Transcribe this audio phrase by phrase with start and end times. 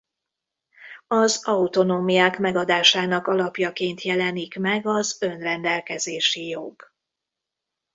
[1.07, 6.93] Az autonómiák megadásának alapjaként jelenik meg az önrendelkezési jog.